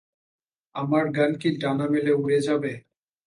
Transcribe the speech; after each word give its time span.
আমার 0.75 1.05
গান 1.11 1.31
কি 1.41 1.49
ডানা 1.61 1.85
মেলে 1.93 2.11
উড়ে 2.13 2.39
যাবে। 2.47 2.71